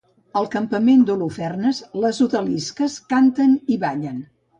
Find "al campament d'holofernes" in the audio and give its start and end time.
0.39-1.81